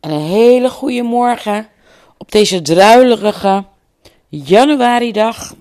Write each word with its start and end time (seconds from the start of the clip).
En 0.00 0.10
een 0.10 0.20
hele 0.20 0.70
goede 0.70 1.02
morgen 1.02 1.68
op 2.18 2.32
deze 2.32 2.62
druilerige 2.62 3.64
januari-dag. 4.28 5.52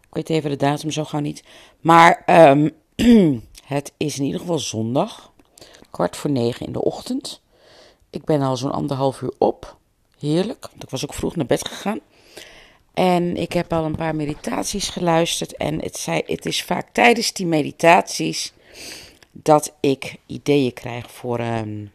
Ik 0.00 0.16
weet 0.16 0.30
even 0.30 0.50
de 0.50 0.56
datum 0.56 0.90
zo 0.90 1.04
gauw 1.04 1.20
niet. 1.20 1.42
Maar 1.80 2.22
ehm, 2.26 2.68
het 3.64 3.92
is 3.96 4.18
in 4.18 4.24
ieder 4.24 4.40
geval 4.40 4.58
zondag. 4.58 5.32
Kwart 5.90 6.16
voor 6.16 6.30
negen 6.30 6.66
in 6.66 6.72
de 6.72 6.84
ochtend. 6.84 7.40
Ik 8.10 8.24
ben 8.24 8.42
al 8.42 8.56
zo'n 8.56 8.72
anderhalf 8.72 9.20
uur 9.20 9.32
op. 9.38 9.76
Heerlijk, 10.18 10.66
want 10.70 10.82
ik 10.82 10.90
was 10.90 11.04
ook 11.04 11.14
vroeg 11.14 11.36
naar 11.36 11.46
bed 11.46 11.68
gegaan. 11.68 12.00
En 12.94 13.36
ik 13.36 13.52
heb 13.52 13.72
al 13.72 13.84
een 13.84 13.96
paar 13.96 14.14
meditaties 14.14 14.88
geluisterd. 14.88 15.56
En 15.56 15.80
het, 15.82 15.96
zei, 15.96 16.22
het 16.26 16.46
is 16.46 16.62
vaak 16.62 16.88
tijdens 16.92 17.32
die 17.32 17.46
meditaties 17.46 18.52
dat 19.32 19.72
ik 19.80 20.16
ideeën 20.26 20.72
krijg 20.72 21.10
voor 21.10 21.38
een 21.38 21.90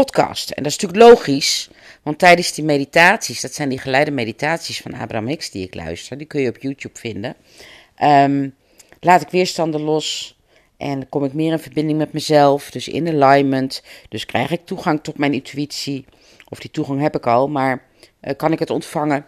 podcast. 0.00 0.50
En 0.50 0.62
dat 0.62 0.72
is 0.72 0.78
natuurlijk 0.78 1.10
logisch, 1.10 1.70
want 2.02 2.18
tijdens 2.18 2.52
die 2.52 2.64
meditaties, 2.64 3.40
dat 3.40 3.54
zijn 3.54 3.68
die 3.68 3.78
geleide 3.78 4.10
meditaties 4.10 4.80
van 4.80 4.94
Abraham 4.94 5.26
Hicks 5.26 5.50
die 5.50 5.66
ik 5.66 5.74
luister, 5.74 6.18
die 6.18 6.26
kun 6.26 6.40
je 6.40 6.48
op 6.48 6.58
YouTube 6.58 6.98
vinden. 6.98 7.36
Ehm, 7.94 8.48
laat 9.00 9.20
ik 9.20 9.28
weerstanden 9.28 9.80
los 9.80 10.36
en 10.76 11.08
kom 11.08 11.24
ik 11.24 11.32
meer 11.32 11.52
in 11.52 11.58
verbinding 11.58 11.98
met 11.98 12.12
mezelf, 12.12 12.70
dus 12.70 12.88
in 12.88 13.22
alignment. 13.22 13.82
Dus 14.08 14.26
krijg 14.26 14.50
ik 14.50 14.66
toegang 14.66 15.02
tot 15.02 15.18
mijn 15.18 15.32
intuïtie, 15.32 16.04
of 16.48 16.58
die 16.58 16.70
toegang 16.70 17.00
heb 17.00 17.16
ik 17.16 17.26
al, 17.26 17.48
maar 17.48 17.82
uh, 18.20 18.32
kan 18.36 18.52
ik 18.52 18.58
het 18.58 18.70
ontvangen. 18.70 19.26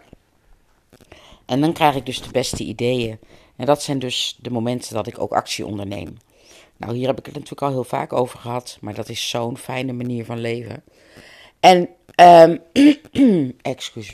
En 1.45 1.61
dan 1.61 1.73
krijg 1.73 1.95
ik 1.95 2.05
dus 2.05 2.21
de 2.21 2.31
beste 2.31 2.63
ideeën. 2.63 3.19
En 3.55 3.65
dat 3.65 3.83
zijn 3.83 3.99
dus 3.99 4.37
de 4.41 4.49
momenten 4.49 4.93
dat 4.93 5.07
ik 5.07 5.19
ook 5.19 5.31
actie 5.31 5.65
onderneem. 5.65 6.17
Nou, 6.77 6.95
hier 6.95 7.07
heb 7.07 7.19
ik 7.19 7.25
het 7.25 7.33
natuurlijk 7.33 7.61
al 7.61 7.71
heel 7.71 7.83
vaak 7.83 8.13
over 8.13 8.39
gehad, 8.39 8.77
maar 8.81 8.93
dat 8.93 9.09
is 9.09 9.29
zo'n 9.29 9.57
fijne 9.57 9.93
manier 9.93 10.25
van 10.25 10.39
leven. 10.39 10.83
En, 11.59 11.89
um, 12.15 13.53
excuus, 13.61 14.13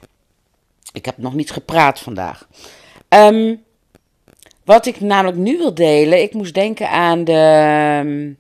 ik 0.94 1.06
heb 1.06 1.18
nog 1.18 1.34
niet 1.34 1.52
gepraat 1.52 2.00
vandaag. 2.00 2.48
Um, 3.10 3.64
wat 4.64 4.86
ik 4.86 5.00
namelijk 5.00 5.38
nu 5.38 5.58
wil 5.58 5.74
delen, 5.74 6.22
ik 6.22 6.34
moest 6.34 6.54
denken 6.54 6.90
aan 6.90 7.24
de 7.24 8.02
um, 8.06 8.38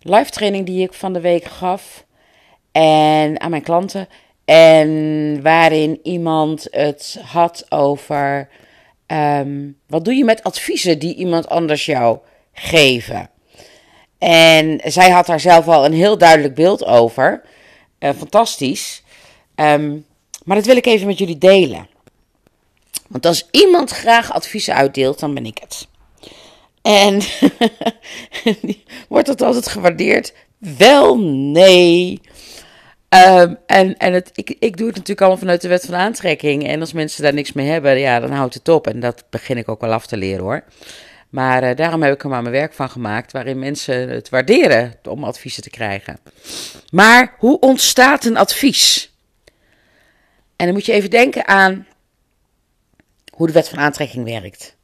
live 0.00 0.30
training 0.30 0.66
die 0.66 0.82
ik 0.82 0.92
van 0.92 1.12
de 1.12 1.20
week 1.20 1.44
gaf 1.44 2.04
en 2.72 3.40
aan 3.40 3.50
mijn 3.50 3.62
klanten. 3.62 4.08
En 4.44 5.42
waarin 5.42 6.00
iemand 6.02 6.66
het 6.70 7.18
had 7.24 7.66
over 7.68 8.48
wat 9.86 10.04
doe 10.04 10.14
je 10.14 10.24
met 10.24 10.42
adviezen 10.42 10.98
die 10.98 11.14
iemand 11.14 11.48
anders 11.48 11.86
jou 11.86 12.18
geven. 12.52 13.30
En 14.26 14.80
zij 14.84 15.10
had 15.10 15.26
daar 15.26 15.40
zelf 15.40 15.68
al 15.68 15.84
een 15.84 15.92
heel 15.92 16.18
duidelijk 16.18 16.54
beeld 16.54 16.84
over. 16.84 17.42
Uh, 18.00 18.10
fantastisch. 18.18 19.02
Um, 19.54 20.06
maar 20.44 20.56
dat 20.56 20.66
wil 20.66 20.76
ik 20.76 20.86
even 20.86 21.06
met 21.06 21.18
jullie 21.18 21.38
delen. 21.38 21.88
Want 23.08 23.26
als 23.26 23.48
iemand 23.50 23.90
graag 23.90 24.32
adviezen 24.32 24.74
uitdeelt, 24.74 25.18
dan 25.20 25.34
ben 25.34 25.46
ik 25.46 25.58
het. 25.60 25.88
En 26.82 27.20
wordt 29.08 29.26
dat 29.26 29.42
altijd 29.42 29.68
gewaardeerd? 29.68 30.34
Wel, 30.58 31.18
nee. 31.18 32.20
Um, 33.08 33.58
en 33.66 33.96
en 33.96 34.12
het, 34.12 34.30
ik, 34.34 34.56
ik 34.58 34.76
doe 34.76 34.86
het 34.86 34.96
natuurlijk 34.96 35.20
allemaal 35.20 35.38
vanuit 35.38 35.60
de 35.60 35.68
wet 35.68 35.86
van 35.86 35.94
aantrekking. 35.94 36.66
En 36.66 36.80
als 36.80 36.92
mensen 36.92 37.22
daar 37.22 37.34
niks 37.34 37.52
mee 37.52 37.68
hebben, 37.68 37.98
ja, 37.98 38.20
dan 38.20 38.32
houdt 38.32 38.54
het 38.54 38.68
op. 38.68 38.86
En 38.86 39.00
dat 39.00 39.24
begin 39.30 39.56
ik 39.56 39.68
ook 39.68 39.80
wel 39.80 39.92
af 39.92 40.06
te 40.06 40.16
leren 40.16 40.44
hoor. 40.44 40.64
Maar 41.36 41.64
uh, 41.64 41.76
daarom 41.76 42.02
heb 42.02 42.14
ik 42.14 42.22
er 42.22 42.28
maar 42.28 42.42
mijn 42.42 42.54
werk 42.54 42.72
van 42.72 42.90
gemaakt, 42.90 43.32
waarin 43.32 43.58
mensen 43.58 44.08
het 44.08 44.28
waarderen 44.28 44.98
om 45.08 45.24
adviezen 45.24 45.62
te 45.62 45.70
krijgen. 45.70 46.18
Maar 46.90 47.34
hoe 47.38 47.58
ontstaat 47.58 48.24
een 48.24 48.36
advies? 48.36 49.14
En 50.56 50.66
dan 50.66 50.72
moet 50.72 50.86
je 50.86 50.92
even 50.92 51.10
denken 51.10 51.46
aan 51.46 51.86
hoe 53.32 53.46
de 53.46 53.52
wet 53.52 53.68
van 53.68 53.78
aantrekking 53.78 54.24
werkt. 54.24 54.76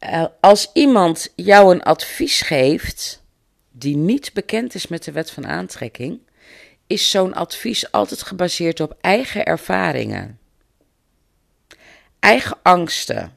Uh, 0.00 0.24
als 0.40 0.70
iemand 0.72 1.32
jou 1.34 1.74
een 1.74 1.82
advies 1.82 2.40
geeft 2.40 3.22
die 3.70 3.96
niet 3.96 4.32
bekend 4.32 4.74
is 4.74 4.86
met 4.86 5.04
de 5.04 5.12
wet 5.12 5.30
van 5.30 5.46
aantrekking, 5.46 6.20
is 6.86 7.10
zo'n 7.10 7.34
advies 7.34 7.92
altijd 7.92 8.22
gebaseerd 8.22 8.80
op 8.80 8.96
eigen 9.00 9.44
ervaringen, 9.44 10.38
eigen 12.18 12.58
angsten 12.62 13.35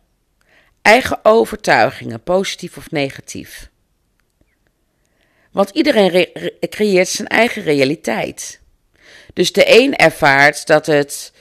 eigen 0.81 1.19
overtuigingen, 1.23 2.23
positief 2.23 2.77
of 2.77 2.91
negatief. 2.91 3.69
Want 5.51 5.69
iedereen 5.69 6.29
creëert 6.69 7.07
zijn 7.07 7.27
eigen 7.27 7.63
realiteit. 7.63 8.59
Dus 9.33 9.51
de 9.51 9.81
een 9.81 9.95
ervaart 9.95 10.67
dat 10.67 10.85
het 10.85 11.33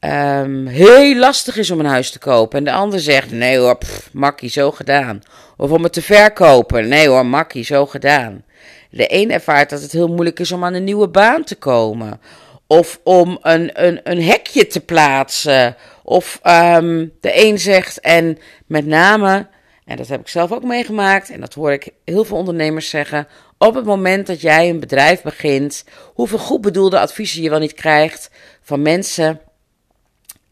um, 0.00 0.66
heel 0.66 1.16
lastig 1.16 1.56
is 1.56 1.70
om 1.70 1.80
een 1.80 1.86
huis 1.86 2.10
te 2.10 2.18
kopen. 2.18 2.58
En 2.58 2.64
de 2.64 2.72
ander 2.72 3.00
zegt: 3.00 3.30
nee 3.30 3.58
hoor, 3.58 3.78
pff, 3.78 4.08
makkie, 4.12 4.50
zo 4.50 4.70
gedaan. 4.70 5.22
Of 5.56 5.70
om 5.70 5.82
het 5.82 5.92
te 5.92 6.02
verkopen. 6.02 6.88
Nee 6.88 7.08
hoor, 7.08 7.26
makkie, 7.26 7.64
zo 7.64 7.86
gedaan. 7.86 8.44
De 8.90 9.14
een 9.14 9.30
ervaart 9.30 9.70
dat 9.70 9.82
het 9.82 9.92
heel 9.92 10.08
moeilijk 10.08 10.40
is 10.40 10.52
om 10.52 10.64
aan 10.64 10.74
een 10.74 10.84
nieuwe 10.84 11.08
baan 11.08 11.44
te 11.44 11.54
komen. 11.54 12.20
Of 12.66 13.00
om 13.04 13.38
een, 13.42 13.86
een, 13.86 14.00
een 14.04 14.22
hekje 14.22 14.66
te 14.66 14.80
plaatsen. 14.80 15.76
Of 16.12 16.40
um, 16.46 17.12
de 17.20 17.44
een 17.44 17.58
zegt, 17.58 18.00
en 18.00 18.38
met 18.66 18.86
name, 18.86 19.46
en 19.84 19.96
dat 19.96 20.08
heb 20.08 20.20
ik 20.20 20.28
zelf 20.28 20.52
ook 20.52 20.64
meegemaakt, 20.64 21.30
en 21.30 21.40
dat 21.40 21.54
hoor 21.54 21.72
ik 21.72 21.90
heel 22.04 22.24
veel 22.24 22.36
ondernemers 22.36 22.88
zeggen. 22.88 23.28
Op 23.58 23.74
het 23.74 23.84
moment 23.84 24.26
dat 24.26 24.40
jij 24.40 24.68
een 24.68 24.80
bedrijf 24.80 25.22
begint, 25.22 25.84
hoeveel 26.14 26.38
goed 26.38 26.60
bedoelde 26.60 26.98
adviezen 26.98 27.42
je 27.42 27.50
wel 27.50 27.58
niet 27.58 27.74
krijgt 27.74 28.30
van 28.62 28.82
mensen 28.82 29.40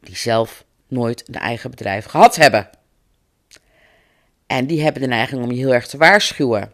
die 0.00 0.16
zelf 0.16 0.64
nooit 0.88 1.28
een 1.28 1.34
eigen 1.34 1.70
bedrijf 1.70 2.04
gehad 2.04 2.36
hebben. 2.36 2.70
En 4.46 4.66
die 4.66 4.82
hebben 4.82 5.02
de 5.02 5.08
neiging 5.08 5.42
om 5.42 5.50
je 5.50 5.58
heel 5.58 5.74
erg 5.74 5.86
te 5.86 5.96
waarschuwen. 5.96 6.72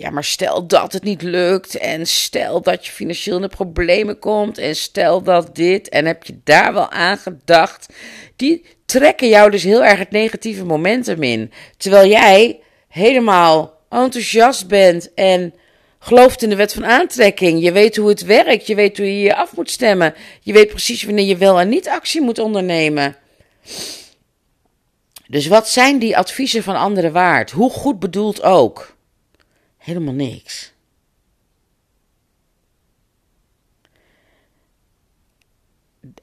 Ja, 0.00 0.10
maar 0.10 0.24
stel 0.24 0.66
dat 0.66 0.92
het 0.92 1.02
niet 1.02 1.22
lukt 1.22 1.76
en 1.76 2.06
stel 2.06 2.62
dat 2.62 2.86
je 2.86 2.92
financieel 2.92 3.36
in 3.36 3.42
de 3.42 3.48
problemen 3.48 4.18
komt 4.18 4.58
en 4.58 4.76
stel 4.76 5.22
dat 5.22 5.54
dit 5.56 5.88
en 5.88 6.06
heb 6.06 6.24
je 6.24 6.40
daar 6.44 6.72
wel 6.72 6.90
aan 6.90 7.16
gedacht. 7.18 7.92
Die 8.36 8.64
trekken 8.84 9.28
jou 9.28 9.50
dus 9.50 9.62
heel 9.62 9.84
erg 9.84 9.98
het 9.98 10.10
negatieve 10.10 10.64
momentum 10.64 11.22
in. 11.22 11.52
Terwijl 11.76 12.08
jij 12.08 12.60
helemaal 12.88 13.80
enthousiast 13.88 14.68
bent 14.68 15.14
en 15.14 15.54
gelooft 15.98 16.42
in 16.42 16.48
de 16.48 16.56
wet 16.56 16.72
van 16.72 16.86
aantrekking. 16.86 17.62
Je 17.62 17.72
weet 17.72 17.96
hoe 17.96 18.08
het 18.08 18.24
werkt, 18.24 18.66
je 18.66 18.74
weet 18.74 18.96
hoe 18.96 19.06
je 19.06 19.20
je 19.20 19.36
af 19.36 19.56
moet 19.56 19.70
stemmen. 19.70 20.14
Je 20.40 20.52
weet 20.52 20.68
precies 20.68 21.04
wanneer 21.04 21.26
je 21.26 21.36
wel 21.36 21.60
en 21.60 21.68
niet 21.68 21.88
actie 21.88 22.20
moet 22.20 22.38
ondernemen. 22.38 23.16
Dus 25.26 25.46
wat 25.46 25.68
zijn 25.68 25.98
die 25.98 26.16
adviezen 26.16 26.62
van 26.62 26.76
anderen 26.76 27.12
waard? 27.12 27.50
Hoe 27.50 27.70
goed 27.70 27.98
bedoeld 27.98 28.42
ook? 28.42 28.98
Helemaal 29.80 30.14
niks. 30.14 30.72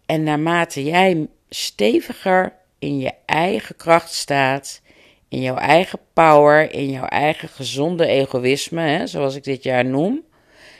En 0.05 0.23
naarmate 0.23 0.83
jij 0.83 1.27
steviger 1.49 2.53
in 2.79 2.99
je 2.99 3.13
eigen 3.25 3.75
kracht 3.75 4.13
staat, 4.13 4.81
in 5.27 5.41
jouw 5.41 5.55
eigen 5.55 5.99
power, 6.13 6.71
in 6.71 6.89
jouw 6.89 7.05
eigen 7.05 7.49
gezonde 7.49 8.05
egoïsme, 8.05 8.81
hè, 8.81 9.07
zoals 9.07 9.35
ik 9.35 9.43
dit 9.43 9.63
jaar 9.63 9.85
noem, 9.85 10.23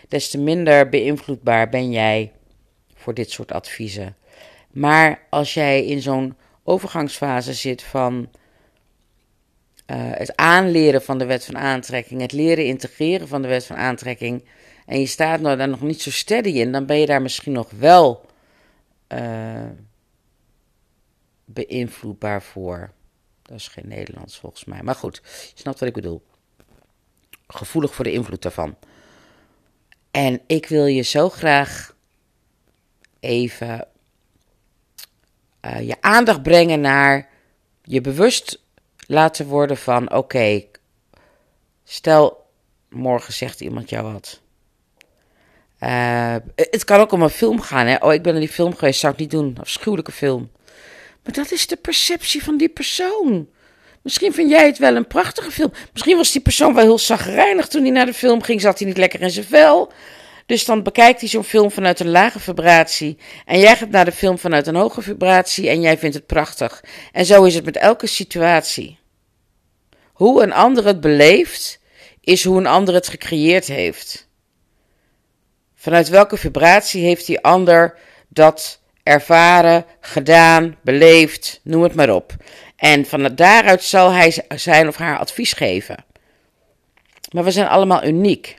des 0.08 0.30
te 0.30 0.38
minder 0.38 0.90
beïnvloedbaar 0.90 1.70
ben 1.70 1.92
jij 1.92 2.32
voor 2.96 3.14
dit 3.14 3.32
soort 3.32 3.52
adviezen. 3.52 4.16
Maar 4.72 5.22
als 5.30 5.54
jij 5.54 5.86
in 5.86 6.02
zo'n 6.02 6.38
overgangsfase 6.64 7.54
zit 7.54 7.84
van 7.84 8.30
het 9.96 10.36
aanleren 10.36 11.02
van 11.02 11.18
de 11.18 11.26
wet 11.26 11.46
van 11.46 11.58
aantrekking, 11.58 12.22
het 12.22 12.32
leren 12.32 12.66
integreren 12.66 13.28
van 13.28 13.42
de 13.42 13.48
wet 13.48 13.66
van 13.66 13.76
aantrekking, 13.76 14.44
en 14.86 15.00
je 15.00 15.06
staat 15.06 15.40
nou 15.40 15.58
daar 15.58 15.70
nog 15.70 15.82
niet 15.82 16.02
zo 16.02 16.12
steady 16.12 16.50
in, 16.50 16.72
dan 16.72 16.86
ben 16.86 16.98
je 16.98 17.06
daar 17.06 17.22
misschien 17.22 17.52
nog 17.52 17.72
wel 17.72 18.26
uh, 19.14 19.70
beïnvloedbaar 21.46 22.44
voor. 22.44 22.92
Dat 23.42 23.58
is 23.58 23.68
geen 23.68 23.88
Nederlands 23.88 24.38
volgens 24.38 24.66
mij. 24.66 24.84
Maar 24.84 24.96
goed, 24.96 25.22
je 25.24 25.60
snapt 25.62 25.80
wat 25.80 25.90
ik 25.90 25.96
bedoel. 25.96 26.26
Gevoelig 27.48 27.96
voor 27.96 28.04
de 28.04 28.12
invloed 28.12 28.42
daarvan. 28.42 28.76
En 30.12 30.42
ik 30.48 30.68
wil 30.68 30.86
je 30.86 31.02
zo 31.02 31.30
graag 31.30 31.96
even 33.20 33.88
uh, 35.62 35.88
je 35.88 36.02
aandacht 36.02 36.44
brengen 36.44 36.82
naar 36.82 37.30
je 37.84 38.02
bewust 38.02 38.66
laten 39.08 39.46
worden 39.46 39.78
van: 39.78 40.14
oké, 40.14 40.64
stel 41.84 42.46
morgen 42.90 43.34
zegt 43.34 43.62
iemand 43.62 43.90
jou 43.90 44.12
wat. 44.14 44.42
Uh, 45.80 46.36
het 46.56 46.84
kan 46.84 47.00
ook 47.00 47.12
om 47.12 47.22
een 47.22 47.30
film 47.30 47.62
gaan. 47.62 47.88
Hè? 47.88 47.96
Oh, 47.96 48.14
ik 48.14 48.22
ben 48.22 48.32
naar 48.32 48.42
die 48.42 48.52
film 48.52 48.76
geweest, 48.76 49.00
zou 49.00 49.14
ik 49.14 49.20
niet 49.20 49.32
doen. 49.32 49.58
Afschuwelijke 49.60 50.12
film. 50.12 50.52
Maar 51.24 51.34
dat 51.34 51.52
is 51.52 51.68
de 51.68 51.76
perceptie 51.76 52.44
van 52.44 52.58
die 52.58 52.70
persoon. 52.70 53.50
Misschien 54.02 54.34
vind 54.34 54.50
jij 54.50 54.66
het 54.66 54.78
wel 54.78 54.96
een 54.96 55.08
prachtige 55.08 55.52
film. 55.52 55.72
Misschien 55.92 56.18
was 56.18 56.32
die 56.32 56.42
persoon 56.42 56.74
wel 56.74 56.84
heel 56.84 57.00
zagrijnig 57.00 57.68
toen 57.68 57.82
hij 57.82 57.92
naar 57.92 58.06
de 58.06 58.14
film 58.14 58.42
ging. 58.42 58.62
Zat 58.62 58.80
hij 58.80 58.88
niet 58.88 58.98
lekker 58.98 59.22
in 59.22 59.30
zijn 59.30 59.46
vel. 59.46 59.92
Dus 60.48 60.66
dan 60.66 60.84
bekijkt 60.84 61.20
hij 61.20 61.30
zo'n 61.30 61.44
film 61.44 61.72
vanuit 61.72 62.00
een 62.00 62.10
lage 62.10 62.40
vibratie. 62.40 63.18
En 63.46 63.60
jij 63.60 63.76
gaat 63.76 63.90
naar 63.90 64.06
de 64.06 64.12
film 64.12 64.38
vanuit 64.38 64.68
een 64.68 64.76
hoge 64.76 65.02
vibratie 65.02 65.70
en 65.70 65.82
jij 65.82 65.98
vindt 65.98 66.16
het 66.16 66.26
prachtig. 66.26 66.84
En 67.12 67.26
zo 67.26 67.44
is 67.44 67.56
het 67.56 67.66
met 67.66 67.78
elke 67.78 68.08
situatie. 68.08 69.00
Hoe 70.14 70.44
een 70.44 70.54
ander 70.54 70.86
het 70.86 71.02
beleeft, 71.02 71.80
is 72.22 72.44
hoe 72.44 72.58
een 72.58 72.68
ander 72.68 72.94
het 72.94 73.08
gecreëerd 73.08 73.68
heeft. 73.68 74.28
Vanuit 75.76 76.10
welke 76.10 76.38
vibratie 76.38 77.04
heeft 77.04 77.26
die 77.26 77.42
ander 77.42 77.98
dat 78.28 78.82
ervaren, 79.04 79.86
gedaan, 80.00 80.78
beleefd, 80.82 81.60
noem 81.64 81.84
het 81.84 81.96
maar 81.96 82.10
op. 82.10 82.36
En 82.76 83.06
van 83.06 83.36
daaruit 83.36 83.84
zal 83.84 84.12
hij 84.12 84.46
zijn 84.56 84.88
of 84.88 84.96
haar 84.96 85.18
advies 85.18 85.54
geven. 85.54 86.06
Maar 87.32 87.44
we 87.44 87.52
zijn 87.52 87.68
allemaal 87.68 88.04
uniek. 88.04 88.58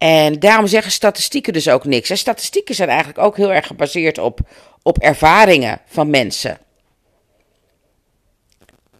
En 0.00 0.38
daarom 0.38 0.66
zeggen 0.66 0.92
statistieken 0.92 1.52
dus 1.52 1.68
ook 1.68 1.84
niks. 1.84 2.10
En 2.10 2.18
statistieken 2.18 2.74
zijn 2.74 2.88
eigenlijk 2.88 3.18
ook 3.18 3.36
heel 3.36 3.52
erg 3.52 3.66
gebaseerd 3.66 4.18
op, 4.18 4.40
op 4.82 4.98
ervaringen 4.98 5.80
van 5.86 6.10
mensen. 6.10 6.58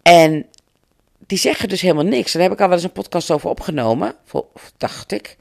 En 0.01 0.45
die 1.27 1.37
zeggen 1.37 1.69
dus 1.69 1.81
helemaal 1.81 2.03
niks. 2.03 2.31
Daar 2.31 2.41
heb 2.41 2.51
ik 2.51 2.61
al 2.61 2.67
wel 2.67 2.75
eens 2.75 2.83
een 2.83 2.91
podcast 2.91 3.31
over 3.31 3.49
opgenomen, 3.49 4.15
dacht 4.77 5.11
ik. 5.11 5.37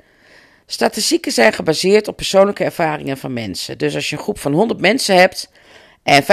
Statistieken 0.66 1.32
zijn 1.32 1.52
gebaseerd 1.52 2.08
op 2.08 2.16
persoonlijke 2.16 2.64
ervaringen 2.64 3.18
van 3.18 3.32
mensen. 3.32 3.78
Dus 3.78 3.94
als 3.94 4.10
je 4.10 4.16
een 4.16 4.22
groep 4.22 4.38
van 4.38 4.52
100 4.52 4.80
mensen 4.80 5.16
hebt 5.16 5.50
en 6.02 6.22
85% 6.22 6.26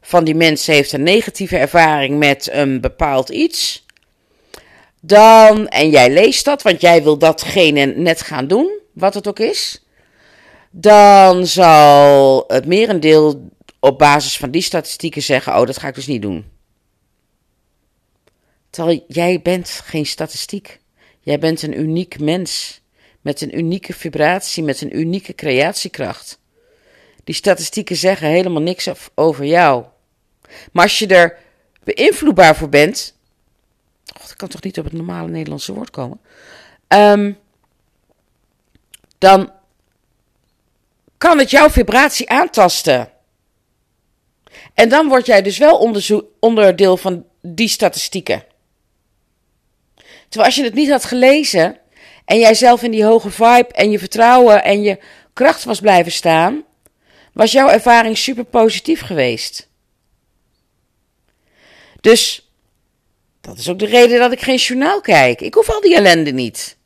van 0.00 0.24
die 0.24 0.34
mensen 0.34 0.74
heeft 0.74 0.92
een 0.92 1.02
negatieve 1.02 1.56
ervaring 1.56 2.18
met 2.18 2.48
een 2.52 2.80
bepaald 2.80 3.28
iets, 3.28 3.83
dan, 5.06 5.68
en 5.68 5.90
jij 5.90 6.12
leest 6.12 6.44
dat, 6.44 6.62
want 6.62 6.80
jij 6.80 7.02
wil 7.02 7.18
datgene 7.18 7.86
net 7.86 8.22
gaan 8.22 8.46
doen, 8.46 8.78
wat 8.92 9.14
het 9.14 9.28
ook 9.28 9.38
is, 9.38 9.84
dan 10.70 11.46
zal 11.46 12.44
het 12.46 12.66
merendeel 12.66 13.48
op 13.80 13.98
basis 13.98 14.36
van 14.36 14.50
die 14.50 14.62
statistieken 14.62 15.22
zeggen: 15.22 15.60
Oh, 15.60 15.66
dat 15.66 15.78
ga 15.78 15.88
ik 15.88 15.94
dus 15.94 16.06
niet 16.06 16.22
doen. 16.22 16.44
Terwijl 18.70 19.04
jij 19.08 19.40
bent 19.42 19.68
geen 19.68 20.06
statistiek. 20.06 20.80
Jij 21.20 21.38
bent 21.38 21.62
een 21.62 21.78
uniek 21.78 22.20
mens 22.20 22.80
met 23.20 23.40
een 23.40 23.58
unieke 23.58 23.92
vibratie, 23.92 24.62
met 24.62 24.80
een 24.80 24.98
unieke 24.98 25.34
creatiekracht. 25.34 26.38
Die 27.24 27.34
statistieken 27.34 27.96
zeggen 27.96 28.28
helemaal 28.28 28.62
niks 28.62 28.88
over 29.14 29.44
jou. 29.44 29.84
Maar 30.72 30.84
als 30.84 30.98
je 30.98 31.06
er 31.06 31.38
beïnvloedbaar 31.84 32.56
voor 32.56 32.68
bent. 32.68 33.13
God, 34.20 34.30
ik 34.30 34.36
kan 34.36 34.48
toch 34.48 34.62
niet 34.62 34.78
op 34.78 34.84
het 34.84 34.92
normale 34.92 35.28
Nederlandse 35.28 35.72
woord 35.72 35.90
komen. 35.90 36.20
Ehm, 36.88 37.32
dan 39.18 39.52
kan 41.18 41.38
het 41.38 41.50
jouw 41.50 41.70
vibratie 41.70 42.30
aantasten. 42.30 43.10
En 44.74 44.88
dan 44.88 45.08
word 45.08 45.26
jij 45.26 45.42
dus 45.42 45.58
wel 45.58 45.94
onderdeel 46.40 46.96
van 46.96 47.26
die 47.42 47.68
statistieken. 47.68 48.44
Terwijl 50.28 50.44
als 50.44 50.54
je 50.54 50.64
het 50.64 50.74
niet 50.74 50.90
had 50.90 51.04
gelezen 51.04 51.78
en 52.24 52.38
jij 52.38 52.54
zelf 52.54 52.82
in 52.82 52.90
die 52.90 53.04
hoge 53.04 53.30
vibe 53.30 53.68
en 53.72 53.90
je 53.90 53.98
vertrouwen 53.98 54.64
en 54.64 54.82
je 54.82 54.98
kracht 55.32 55.64
was 55.64 55.80
blijven 55.80 56.12
staan, 56.12 56.64
was 57.32 57.52
jouw 57.52 57.68
ervaring 57.68 58.18
super 58.18 58.44
positief 58.44 59.00
geweest. 59.00 59.68
Dus 62.00 62.43
dat 63.44 63.58
is 63.58 63.68
ook 63.68 63.78
de 63.78 63.86
reden 63.86 64.18
dat 64.18 64.32
ik 64.32 64.40
geen 64.40 64.56
journaal 64.56 65.00
kijk. 65.00 65.40
Ik 65.40 65.54
hoef 65.54 65.70
al 65.70 65.80
die 65.80 65.96
ellende 65.96 66.30
niet. 66.30 66.76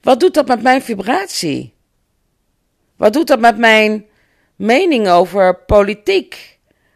Wat 0.00 0.20
doet 0.20 0.34
dat 0.34 0.46
met 0.46 0.62
mijn 0.62 0.82
vibratie? 0.82 1.74
Wat 2.96 3.12
doet 3.12 3.26
dat 3.26 3.40
met 3.40 3.58
mijn 3.58 4.06
mening 4.56 5.08
over 5.08 5.56
politiek? 5.56 6.52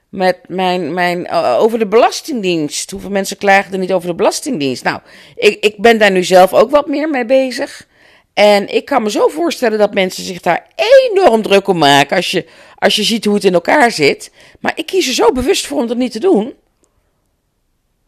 met 0.09 0.39
mijn, 0.49 0.95
mijn, 0.95 1.19
uh, 1.19 1.57
over 1.61 1.79
de 1.79 1.87
Belastingdienst. 1.87 2.91
Hoeveel 2.91 3.11
mensen 3.11 3.37
klagen 3.37 3.73
er 3.73 3.79
niet 3.79 3.93
over 3.93 4.09
de 4.09 4.15
Belastingdienst? 4.15 4.85
Nou, 4.85 5.01
ik, 5.35 5.65
ik 5.65 5.77
ben 5.79 5.99
daar 5.99 6.11
nu 6.11 6.25
zelf 6.25 6.53
ook 6.53 6.71
wat 6.71 6.87
meer 6.87 7.11
mee 7.11 7.25
bezig. 7.25 7.87
En 8.35 8.75
ik 8.75 8.85
kan 8.85 9.03
me 9.03 9.11
zo 9.11 9.29
voorstellen 9.29 9.79
dat 9.79 9.95
mensen 9.95 10.25
zich 10.25 10.41
daar 10.41 10.67
enorm 11.11 11.43
druk 11.43 11.69
om 11.69 11.79
maken 11.79 12.17
als 12.17 12.31
je, 12.31 12.47
als 12.77 12.97
je 12.97 13.03
ziet 13.03 13.25
hoe 13.25 13.35
het 13.35 13.45
in 13.45 13.55
elkaar 13.55 13.91
zit. 13.91 14.31
Maar 14.61 14.73
ik 14.75 14.87
kies 14.87 15.09
er 15.09 15.15
zo 15.15 15.33
bewust 15.33 15.67
voor 15.67 15.79
om 15.79 15.87
dat 15.87 15.97
niet 15.97 16.13
te 16.13 16.21
doen. 16.21 16.55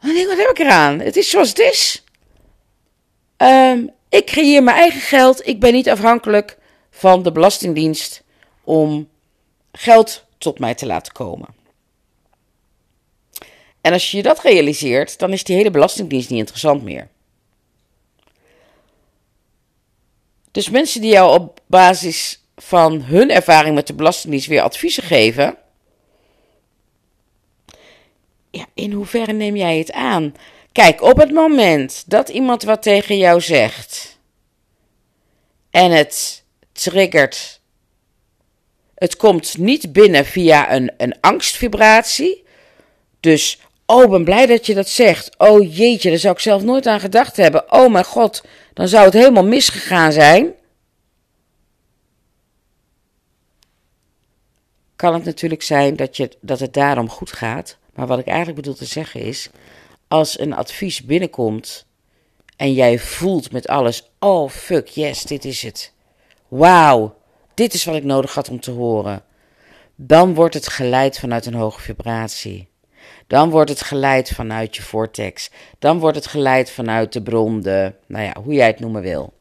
Dan 0.00 0.14
denk 0.14 0.20
ik, 0.20 0.26
wat 0.26 0.46
heb 0.46 0.50
ik 0.50 0.58
eraan? 0.58 1.00
Het 1.00 1.16
is 1.16 1.30
zoals 1.30 1.48
het 1.48 1.58
is. 1.58 2.04
Um, 3.36 3.90
ik 4.08 4.26
creëer 4.26 4.62
mijn 4.62 4.76
eigen 4.76 5.00
geld. 5.00 5.46
Ik 5.46 5.60
ben 5.60 5.72
niet 5.72 5.88
afhankelijk 5.88 6.58
van 6.90 7.22
de 7.22 7.32
Belastingdienst 7.32 8.22
om 8.64 9.08
geld 9.72 10.24
tot 10.38 10.58
mij 10.58 10.74
te 10.74 10.86
laten 10.86 11.12
komen. 11.12 11.48
En 13.80 13.92
als 13.92 14.10
je 14.10 14.16
je 14.16 14.22
dat 14.22 14.42
realiseert, 14.42 15.18
dan 15.18 15.32
is 15.32 15.44
die 15.44 15.56
hele 15.56 15.70
belastingdienst 15.70 16.30
niet 16.30 16.38
interessant 16.38 16.82
meer. 16.82 17.08
Dus 20.50 20.68
mensen 20.68 21.00
die 21.00 21.10
jou 21.10 21.40
op 21.40 21.60
basis 21.66 22.42
van 22.56 23.02
hun 23.02 23.30
ervaring 23.30 23.74
met 23.74 23.86
de 23.86 23.94
Belastingdienst 23.94 24.48
weer 24.48 24.62
adviezen 24.62 25.02
geven. 25.02 25.56
In 28.74 28.92
hoeverre 28.92 29.32
neem 29.32 29.56
jij 29.56 29.78
het 29.78 29.92
aan? 29.92 30.34
Kijk, 30.72 31.02
op 31.02 31.16
het 31.16 31.32
moment 31.32 32.04
dat 32.06 32.28
iemand 32.28 32.62
wat 32.62 32.82
tegen 32.82 33.16
jou 33.16 33.40
zegt 33.40 34.18
en 35.70 35.90
het 35.90 36.44
triggert, 36.72 37.60
het 38.94 39.16
komt 39.16 39.58
niet 39.58 39.92
binnen 39.92 40.24
via 40.24 40.72
een, 40.72 40.92
een 40.96 41.20
angstvibratie. 41.20 42.44
Dus 43.20 43.58
Oh, 43.90 44.10
ben 44.10 44.24
blij 44.24 44.46
dat 44.46 44.66
je 44.66 44.74
dat 44.74 44.88
zegt. 44.88 45.38
Oh 45.38 45.76
jeetje, 45.76 46.08
daar 46.10 46.18
zou 46.18 46.34
ik 46.34 46.40
zelf 46.40 46.62
nooit 46.62 46.86
aan 46.86 47.00
gedacht 47.00 47.36
hebben. 47.36 47.72
Oh 47.72 47.92
mijn 47.92 48.04
god, 48.04 48.44
dan 48.74 48.88
zou 48.88 49.04
het 49.04 49.12
helemaal 49.12 49.44
misgegaan 49.44 50.12
zijn. 50.12 50.52
Kan 54.96 55.14
het 55.14 55.24
natuurlijk 55.24 55.62
zijn 55.62 55.96
dat, 55.96 56.16
je, 56.16 56.30
dat 56.40 56.60
het 56.60 56.72
daarom 56.74 57.08
goed 57.08 57.32
gaat. 57.32 57.78
Maar 57.98 58.06
wat 58.06 58.18
ik 58.18 58.26
eigenlijk 58.26 58.56
bedoel 58.56 58.74
te 58.74 58.84
zeggen 58.84 59.20
is: 59.20 59.50
als 60.08 60.38
een 60.38 60.54
advies 60.54 61.04
binnenkomt 61.04 61.86
en 62.56 62.72
jij 62.72 62.98
voelt 62.98 63.52
met 63.52 63.68
alles: 63.68 64.10
oh 64.18 64.50
fuck, 64.50 64.88
yes, 64.88 65.22
dit 65.22 65.44
is 65.44 65.62
het. 65.62 65.92
Wauw, 66.48 67.16
dit 67.54 67.74
is 67.74 67.84
wat 67.84 67.94
ik 67.94 68.04
nodig 68.04 68.34
had 68.34 68.48
om 68.48 68.60
te 68.60 68.70
horen. 68.70 69.22
Dan 69.94 70.34
wordt 70.34 70.54
het 70.54 70.68
geleid 70.68 71.18
vanuit 71.18 71.46
een 71.46 71.54
hoge 71.54 71.80
vibratie. 71.80 72.68
Dan 73.26 73.50
wordt 73.50 73.70
het 73.70 73.82
geleid 73.82 74.28
vanuit 74.28 74.76
je 74.76 74.82
vortex. 74.82 75.50
Dan 75.78 75.98
wordt 75.98 76.16
het 76.16 76.26
geleid 76.26 76.70
vanuit 76.70 77.12
de 77.12 77.22
bron, 77.22 77.60
de, 77.60 77.92
nou 78.06 78.24
ja, 78.24 78.36
hoe 78.42 78.52
jij 78.52 78.66
het 78.66 78.80
noemen 78.80 79.02
wil. 79.02 79.32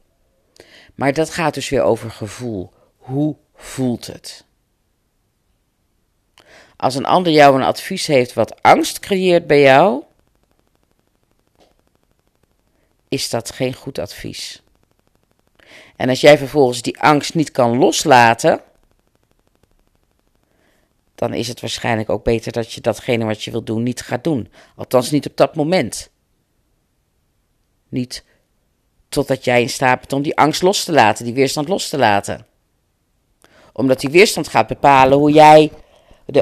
Maar 0.94 1.12
dat 1.12 1.30
gaat 1.30 1.54
dus 1.54 1.68
weer 1.68 1.82
over 1.82 2.10
gevoel. 2.10 2.72
Hoe 2.96 3.36
voelt 3.54 4.06
het? 4.06 4.44
Als 6.80 6.94
een 6.94 7.06
ander 7.06 7.32
jou 7.32 7.56
een 7.56 7.66
advies 7.66 8.06
heeft 8.06 8.32
wat 8.32 8.62
angst 8.62 8.98
creëert 8.98 9.46
bij 9.46 9.60
jou, 9.60 10.02
is 13.08 13.30
dat 13.30 13.50
geen 13.50 13.74
goed 13.74 13.98
advies. 13.98 14.62
En 15.96 16.08
als 16.08 16.20
jij 16.20 16.38
vervolgens 16.38 16.82
die 16.82 17.00
angst 17.00 17.34
niet 17.34 17.50
kan 17.50 17.78
loslaten, 17.78 18.62
dan 21.14 21.34
is 21.34 21.48
het 21.48 21.60
waarschijnlijk 21.60 22.10
ook 22.10 22.24
beter 22.24 22.52
dat 22.52 22.72
je 22.72 22.80
datgene 22.80 23.24
wat 23.24 23.42
je 23.42 23.50
wilt 23.50 23.66
doen 23.66 23.82
niet 23.82 24.00
gaat 24.00 24.24
doen. 24.24 24.52
Althans, 24.76 25.10
niet 25.10 25.26
op 25.26 25.36
dat 25.36 25.54
moment. 25.54 26.10
Niet 27.88 28.24
totdat 29.08 29.44
jij 29.44 29.62
in 29.62 29.70
staat 29.70 29.98
bent 29.98 30.12
om 30.12 30.22
die 30.22 30.36
angst 30.36 30.62
los 30.62 30.84
te 30.84 30.92
laten, 30.92 31.24
die 31.24 31.34
weerstand 31.34 31.68
los 31.68 31.88
te 31.88 31.98
laten. 31.98 32.46
Omdat 33.72 34.00
die 34.00 34.10
weerstand 34.10 34.48
gaat 34.48 34.66
bepalen 34.66 35.18
hoe 35.18 35.32
jij, 35.32 35.72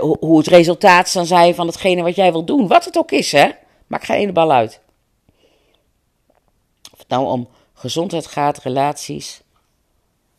hoe 0.00 0.38
het 0.38 0.46
resultaat 0.46 1.08
zal 1.08 1.24
zijn 1.24 1.54
van 1.54 1.66
hetgene 1.66 2.02
wat 2.02 2.14
jij 2.14 2.32
wilt 2.32 2.46
doen. 2.46 2.66
Wat 2.66 2.84
het 2.84 2.98
ook 2.98 3.10
is, 3.10 3.32
hè. 3.32 3.50
Maak 3.86 4.04
geen 4.04 4.32
bal 4.32 4.52
uit. 4.52 4.80
Of 6.92 6.98
het 6.98 7.08
nou 7.08 7.26
om 7.26 7.48
gezondheid 7.74 8.26
gaat, 8.26 8.58
relaties, 8.58 9.42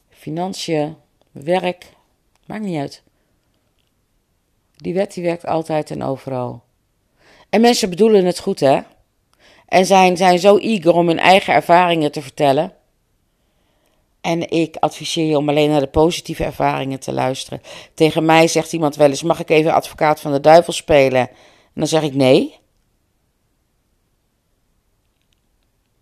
financiën, 0.10 0.96
werk, 1.32 1.86
maakt 2.46 2.64
niet 2.64 2.80
uit. 2.80 3.04
Die 4.76 4.94
wet 4.94 5.14
die 5.14 5.24
werkt 5.24 5.46
altijd 5.46 5.92
en 5.92 6.04
overal. 6.04 6.64
En 7.50 7.62
mensen 7.62 7.90
bedoelen 7.90 8.26
het 8.26 8.40
goed, 8.40 8.60
hè? 8.60 8.80
En 9.68 9.86
zijn, 9.86 10.18
zijn 10.18 10.40
zo 10.40 10.58
eager 10.58 10.94
om 10.94 11.08
hun 11.08 11.20
eigen 11.20 11.54
ervaringen 11.54 12.12
te 12.12 12.22
vertellen. 12.22 12.74
En 14.28 14.50
ik 14.50 14.76
adviseer 14.76 15.26
je 15.26 15.38
om 15.38 15.50
alleen 15.50 15.70
naar 15.70 15.80
de 15.80 15.88
positieve 15.88 16.44
ervaringen 16.44 17.00
te 17.00 17.14
luisteren. 17.14 17.62
Tegen 17.94 18.26
mij 18.26 18.48
zegt 18.48 18.74
iemand 18.74 18.96
wel 18.96 19.10
eens: 19.10 19.24
Mag 19.24 19.40
ik 19.40 19.50
even 19.50 19.74
advocaat 19.74 20.20
van 20.20 20.32
de 20.32 20.40
duivel 20.40 20.74
spelen? 20.74 21.20
En 21.20 21.74
dan 21.74 21.88
zeg 21.88 22.02
ik 22.02 22.14
nee. 22.14 22.60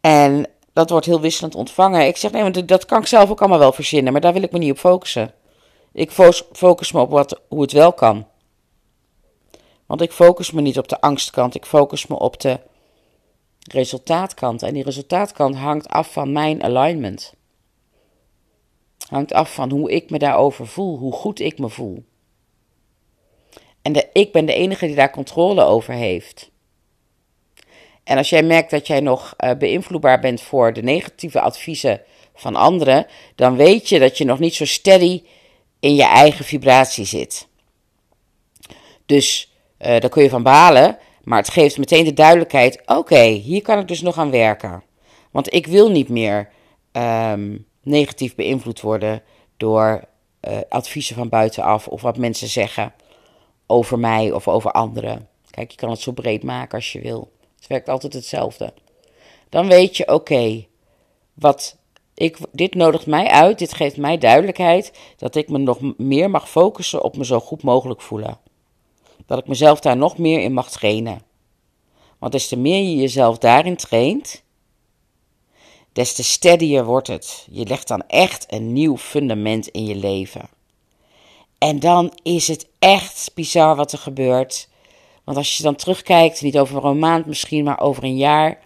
En 0.02 0.48
dat 0.74 0.90
wordt 0.90 1.06
heel 1.06 1.22
wisselend 1.22 1.56
ontvangen. 1.56 2.08
Ik 2.08 2.18
zeg 2.18 2.32
nee, 2.32 2.42
want 2.42 2.68
dat 2.68 2.86
kan 2.86 3.00
ik 3.00 3.08
zelf 3.08 3.30
ook 3.30 3.40
allemaal 3.40 3.60
wel 3.60 3.72
verzinnen, 3.72 4.12
maar 4.12 4.22
daar 4.22 4.34
wil 4.34 4.44
ik 4.44 4.52
me 4.52 4.58
niet 4.58 4.72
op 4.72 4.78
focussen. 4.78 5.34
Ik 5.94 6.12
focus 6.52 6.92
me 6.92 7.00
op 7.00 7.10
wat, 7.10 7.42
hoe 7.48 7.62
het 7.62 7.72
wel 7.72 7.94
kan. 7.94 8.28
Want 9.86 10.02
ik 10.02 10.12
focus 10.12 10.52
me 10.52 10.62
niet 10.62 10.78
op 10.78 10.88
de 10.88 11.02
angstkant, 11.02 11.56
ik 11.56 11.66
focus 11.66 12.08
me 12.08 12.20
op 12.20 12.40
de 12.42 12.60
resultaatkant. 13.72 14.64
En 14.64 14.74
die 14.74 14.84
resultaatkant 14.84 15.56
hangt 15.56 15.88
af 15.88 16.12
van 16.12 16.32
mijn 16.32 16.64
alignment. 16.64 17.34
Hangt 19.08 19.34
af 19.34 19.54
van 19.54 19.72
hoe 19.72 19.92
ik 19.92 20.10
me 20.10 20.20
daarover 20.20 20.68
voel, 20.68 20.98
hoe 20.98 21.14
goed 21.14 21.40
ik 21.40 21.60
me 21.60 21.70
voel. 21.70 22.04
En 23.82 24.08
ik 24.14 24.32
ben 24.32 24.46
de 24.46 24.54
enige 24.54 24.86
die 24.86 24.96
daar 24.96 25.12
controle 25.12 25.64
over 25.64 25.94
heeft. 25.94 26.52
En 28.04 28.18
als 28.18 28.30
jij 28.30 28.44
merkt 28.44 28.70
dat 28.70 28.88
jij 28.88 29.00
nog 29.00 29.34
uh, 29.38 29.52
beïnvloedbaar 29.58 30.20
bent 30.20 30.42
voor 30.42 30.74
de 30.74 30.82
negatieve 30.82 31.42
adviezen 31.42 32.02
van 32.36 32.56
anderen, 32.56 33.08
dan 33.36 33.56
weet 33.56 33.90
je 33.90 34.00
dat 34.00 34.18
je 34.18 34.26
nog 34.26 34.40
niet 34.40 34.54
zo 34.54 34.66
steady 34.66 35.24
in 35.80 35.96
je 35.96 36.04
eigen 36.04 36.46
vibratie 36.46 37.06
zit. 37.06 37.48
Dus 39.06 39.54
uh, 39.80 39.88
daar 39.88 40.10
kun 40.10 40.24
je 40.24 40.30
van 40.30 40.44
balen, 40.44 40.98
maar 41.24 41.40
het 41.40 41.50
geeft 41.50 41.78
meteen 41.78 42.04
de 42.04 42.14
duidelijkheid: 42.14 42.82
oké, 42.86 43.24
hier 43.24 43.62
kan 43.62 43.80
ik 43.80 43.88
dus 43.88 44.02
nog 44.02 44.18
aan 44.18 44.32
werken. 44.32 44.84
Want 45.32 45.54
ik 45.54 45.68
wil 45.68 45.90
niet 45.90 46.10
meer 46.10 46.50
um, 46.92 47.66
negatief 47.86 48.36
beïnvloed 48.36 48.82
worden 48.82 49.24
door 49.58 50.04
uh, 50.48 50.58
adviezen 50.70 51.16
van 51.16 51.30
buitenaf 51.30 51.88
of 51.88 52.02
wat 52.02 52.18
mensen 52.18 52.48
zeggen 52.48 52.94
over 53.68 54.00
mij 54.00 54.32
of 54.32 54.48
over 54.48 54.72
anderen. 54.72 55.28
Kijk, 55.50 55.72
je 55.72 55.78
kan 55.78 55.90
het 55.90 56.00
zo 56.00 56.12
breed 56.12 56.44
maken 56.44 56.76
als 56.76 56.92
je 56.92 57.02
wil. 57.02 57.32
Het 57.56 57.68
werkt 57.68 57.90
altijd 57.90 58.14
hetzelfde. 58.14 58.74
Dan 59.50 59.68
weet 59.68 59.98
je, 59.98 60.08
oké, 60.08 60.66
wat 61.34 61.78
ik, 62.14 62.38
dit 62.52 62.74
nodigt 62.74 63.06
mij 63.06 63.28
uit, 63.28 63.60
dit 63.60 63.74
geeft 63.74 63.98
mij 63.98 64.18
duidelijkheid 64.18 64.92
dat 65.18 65.36
ik 65.36 65.50
me 65.50 65.58
nog 65.58 65.80
meer 65.98 66.30
mag 66.30 66.50
focussen 66.50 67.04
op 67.04 67.18
me 67.18 67.26
zo 67.26 67.40
goed 67.40 67.64
mogelijk 67.64 68.02
voelen. 68.02 68.40
Dat 69.26 69.38
ik 69.38 69.48
mezelf 69.48 69.80
daar 69.80 69.98
nog 69.98 70.18
meer 70.18 70.42
in 70.42 70.54
mag 70.54 70.72
trainen. 70.72 71.22
Want 72.18 72.32
des 72.32 72.48
te 72.48 72.58
meer 72.58 72.84
je 72.84 72.96
jezelf 72.96 73.38
daarin 73.38 73.76
traint, 73.76 74.44
des 75.96 76.14
te 76.14 76.24
steadier 76.24 76.86
wordt 76.86 77.08
het. 77.08 77.48
Je 77.52 77.66
legt 77.66 77.88
dan 77.88 78.04
echt 78.08 78.46
een 78.48 78.74
nieuw 78.74 78.98
fundament 78.98 79.68
in 79.68 79.86
je 79.86 79.96
leven. 79.96 80.50
En 81.58 81.80
dan 81.80 82.12
is 82.24 82.48
het 82.48 82.68
echt 82.80 83.32
bizar 83.34 83.76
wat 83.76 83.92
er 83.92 83.98
gebeurt. 83.98 84.70
Want 85.24 85.38
als 85.38 85.58
je 85.58 85.64
dan 85.64 85.76
terugkijkt, 85.76 86.42
niet 86.42 86.58
over 86.58 86.86
een 86.86 87.00
maand 87.00 87.26
misschien, 87.26 87.64
maar 87.64 87.80
over 87.80 88.04
een 88.04 88.18
jaar, 88.18 88.60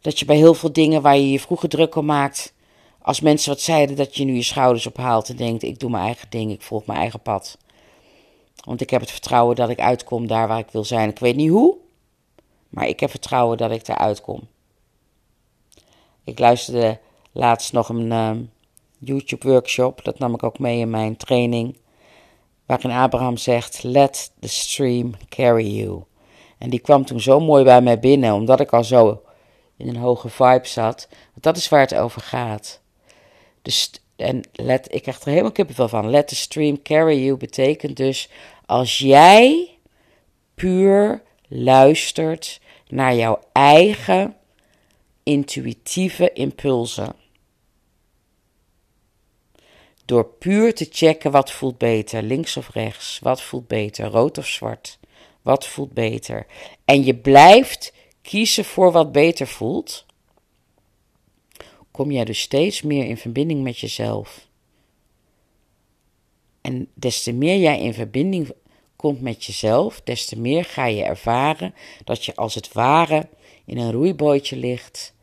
dat 0.00 0.18
je 0.18 0.24
bij 0.24 0.36
heel 0.36 0.54
veel 0.54 0.72
dingen 0.72 1.02
waar 1.02 1.16
je 1.16 1.30
je 1.30 1.40
vroeger 1.40 1.68
druk 1.68 1.94
om 1.94 2.04
maakt, 2.04 2.52
als 3.02 3.20
mensen 3.20 3.50
wat 3.50 3.60
zeiden, 3.60 3.96
dat 3.96 4.16
je 4.16 4.24
nu 4.24 4.34
je 4.34 4.42
schouders 4.42 4.86
ophaalt 4.86 5.28
en 5.28 5.36
denkt: 5.36 5.62
ik 5.62 5.78
doe 5.78 5.90
mijn 5.90 6.04
eigen 6.04 6.30
ding, 6.30 6.52
ik 6.52 6.62
volg 6.62 6.86
mijn 6.86 6.98
eigen 6.98 7.20
pad. 7.20 7.58
Want 8.64 8.80
ik 8.80 8.90
heb 8.90 9.00
het 9.00 9.10
vertrouwen 9.10 9.56
dat 9.56 9.68
ik 9.68 9.80
uitkom 9.80 10.26
daar 10.26 10.48
waar 10.48 10.58
ik 10.58 10.70
wil 10.70 10.84
zijn. 10.84 11.08
Ik 11.08 11.18
weet 11.18 11.36
niet 11.36 11.50
hoe, 11.50 11.76
maar 12.68 12.88
ik 12.88 13.00
heb 13.00 13.10
vertrouwen 13.10 13.56
dat 13.56 13.70
ik 13.70 13.84
daar 13.84 13.98
uitkom. 13.98 14.40
Ik 16.24 16.38
luisterde 16.38 16.98
laatst 17.32 17.72
nog 17.72 17.88
een 17.88 18.10
uh, 18.10 18.30
YouTube-workshop, 18.98 20.04
dat 20.04 20.18
nam 20.18 20.34
ik 20.34 20.42
ook 20.42 20.58
mee 20.58 20.78
in 20.78 20.90
mijn 20.90 21.16
training, 21.16 21.76
waarin 22.66 22.90
Abraham 22.90 23.36
zegt: 23.36 23.82
Let 23.82 24.32
the 24.40 24.48
stream 24.48 25.14
carry 25.28 25.66
you. 25.66 26.02
En 26.58 26.70
die 26.70 26.80
kwam 26.80 27.04
toen 27.04 27.20
zo 27.20 27.40
mooi 27.40 27.64
bij 27.64 27.80
mij 27.80 27.98
binnen, 27.98 28.34
omdat 28.34 28.60
ik 28.60 28.72
al 28.72 28.84
zo 28.84 29.22
in 29.76 29.88
een 29.88 29.96
hoge 29.96 30.28
vibe 30.28 30.66
zat. 30.66 31.08
Want 31.10 31.42
dat 31.42 31.56
is 31.56 31.68
waar 31.68 31.80
het 31.80 31.94
over 31.94 32.20
gaat. 32.20 32.80
Dus, 33.62 33.90
en 34.16 34.42
let, 34.52 34.94
ik 34.94 35.02
krijg 35.02 35.20
er 35.20 35.28
helemaal 35.28 35.52
kippenvel 35.52 35.88
van. 35.88 36.10
Let 36.10 36.28
the 36.28 36.36
stream 36.36 36.82
carry 36.82 37.24
you 37.24 37.36
betekent 37.36 37.96
dus 37.96 38.30
als 38.66 38.98
jij 38.98 39.68
puur 40.54 41.22
luistert 41.48 42.60
naar 42.88 43.14
jouw 43.14 43.38
eigen 43.52 44.36
intuïtieve 45.24 46.32
impulsen. 46.32 47.14
Door 50.04 50.24
puur 50.24 50.74
te 50.74 50.88
checken 50.90 51.30
wat 51.30 51.50
voelt 51.50 51.78
beter, 51.78 52.22
links 52.22 52.56
of 52.56 52.70
rechts, 52.70 53.18
wat 53.22 53.42
voelt 53.42 53.66
beter, 53.66 54.06
rood 54.06 54.38
of 54.38 54.46
zwart, 54.46 54.98
wat 55.42 55.66
voelt 55.66 55.92
beter. 55.92 56.46
En 56.84 57.04
je 57.04 57.14
blijft 57.14 57.92
kiezen 58.22 58.64
voor 58.64 58.92
wat 58.92 59.12
beter 59.12 59.46
voelt, 59.46 60.06
kom 61.90 62.10
jij 62.10 62.24
dus 62.24 62.40
steeds 62.40 62.82
meer 62.82 63.04
in 63.04 63.16
verbinding 63.16 63.62
met 63.62 63.78
jezelf. 63.78 64.46
En 66.60 66.88
des 66.94 67.22
te 67.22 67.32
meer 67.32 67.58
jij 67.58 67.80
in 67.80 67.94
verbinding 67.94 68.52
komt 68.96 69.20
met 69.20 69.44
jezelf, 69.44 70.00
des 70.00 70.26
te 70.26 70.38
meer 70.38 70.64
ga 70.64 70.86
je 70.86 71.02
ervaren 71.02 71.74
dat 72.04 72.24
je 72.24 72.34
als 72.34 72.54
het 72.54 72.72
ware 72.72 73.28
in 73.64 73.78
een 73.78 73.92
roeibootje 73.92 74.56
ligt, 74.56 75.13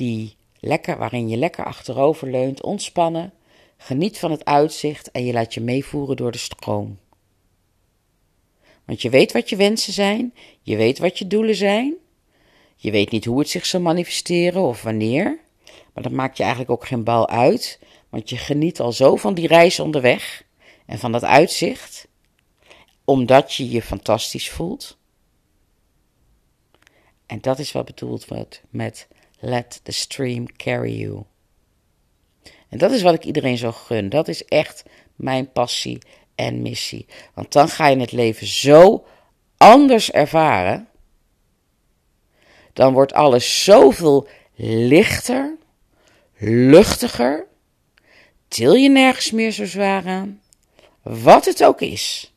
die 0.00 0.36
lekker, 0.60 0.98
waarin 0.98 1.28
je 1.28 1.36
lekker 1.36 1.64
achterover 1.64 2.30
leunt, 2.30 2.62
ontspannen, 2.62 3.32
geniet 3.76 4.18
van 4.18 4.30
het 4.30 4.44
uitzicht 4.44 5.10
en 5.10 5.24
je 5.24 5.32
laat 5.32 5.54
je 5.54 5.60
meevoeren 5.60 6.16
door 6.16 6.32
de 6.32 6.38
stroom. 6.38 6.98
Want 8.84 9.02
je 9.02 9.10
weet 9.10 9.32
wat 9.32 9.48
je 9.48 9.56
wensen 9.56 9.92
zijn, 9.92 10.34
je 10.62 10.76
weet 10.76 10.98
wat 10.98 11.18
je 11.18 11.26
doelen 11.26 11.54
zijn, 11.54 11.94
je 12.76 12.90
weet 12.90 13.10
niet 13.10 13.24
hoe 13.24 13.38
het 13.38 13.48
zich 13.48 13.66
zal 13.66 13.80
manifesteren 13.80 14.62
of 14.62 14.82
wanneer, 14.82 15.38
maar 15.92 16.02
dat 16.02 16.12
maakt 16.12 16.36
je 16.36 16.42
eigenlijk 16.42 16.72
ook 16.72 16.86
geen 16.86 17.04
bal 17.04 17.28
uit, 17.28 17.78
want 18.08 18.30
je 18.30 18.36
geniet 18.36 18.80
al 18.80 18.92
zo 18.92 19.16
van 19.16 19.34
die 19.34 19.46
reis 19.46 19.80
onderweg 19.80 20.44
en 20.86 20.98
van 20.98 21.12
dat 21.12 21.24
uitzicht, 21.24 22.08
omdat 23.04 23.54
je 23.54 23.70
je 23.70 23.82
fantastisch 23.82 24.50
voelt. 24.50 24.98
En 27.26 27.40
dat 27.40 27.58
is 27.58 27.72
wat 27.72 27.84
bedoeld 27.84 28.26
wordt 28.26 28.62
met 28.70 29.08
let 29.40 29.80
the 29.82 29.92
stream 29.92 30.46
carry 30.56 30.92
you. 30.92 31.22
En 32.68 32.78
dat 32.78 32.90
is 32.90 33.02
wat 33.02 33.14
ik 33.14 33.24
iedereen 33.24 33.58
zo 33.58 33.72
gun. 33.72 34.08
Dat 34.08 34.28
is 34.28 34.44
echt 34.44 34.82
mijn 35.16 35.52
passie 35.52 35.98
en 36.34 36.62
missie. 36.62 37.06
Want 37.34 37.52
dan 37.52 37.68
ga 37.68 37.86
je 37.86 37.96
het 37.96 38.12
leven 38.12 38.46
zo 38.46 39.04
anders 39.56 40.10
ervaren. 40.10 40.88
Dan 42.72 42.92
wordt 42.92 43.12
alles 43.12 43.64
zoveel 43.64 44.28
lichter, 44.54 45.56
luchtiger. 46.38 47.46
Til 48.48 48.74
je 48.74 48.88
nergens 48.88 49.30
meer 49.30 49.52
zo 49.52 49.64
zwaar 49.64 50.06
aan. 50.06 50.42
Wat 51.02 51.44
het 51.44 51.64
ook 51.64 51.80
is. 51.80 52.29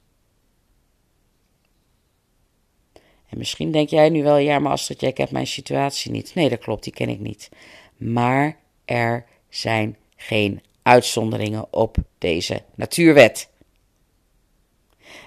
En 3.34 3.40
misschien 3.40 3.72
denk 3.72 3.90
jij 3.90 4.10
nu 4.10 4.24
wel, 4.24 4.38
ja, 4.38 4.60
maar 4.60 4.72
Astrid, 4.72 5.02
jij 5.02 5.13
kent 5.13 5.32
mijn 5.32 5.48
situatie 5.48 6.12
niet. 6.12 6.36
Nee, 6.36 6.50
dat 6.50 6.60
klopt, 6.60 6.84
die 6.84 6.94
ken 6.94 7.10
ik 7.10 7.20
niet. 7.20 7.50
Maar 7.98 8.58
er 8.86 9.25
zijn 9.50 9.98
geen 10.16 10.62
uitzonderingen 10.82 11.74
op 11.74 11.98
deze 12.18 12.62
natuurwet. 12.75 13.50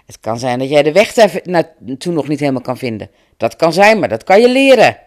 Het 0.06 0.20
kan 0.20 0.38
zijn 0.38 0.58
dat 0.58 0.68
jij 0.68 0.82
de 0.82 0.92
weg 0.92 1.14
naartoe 1.44 2.12
nog 2.12 2.28
niet 2.28 2.40
helemaal 2.40 2.60
kan 2.60 2.78
vinden. 2.78 3.10
Dat 3.36 3.56
kan 3.56 3.72
zijn, 3.72 3.98
maar 3.98 4.08
dat 4.08 4.24
kan 4.24 4.40
je 4.40 4.48
leren. 4.48 4.98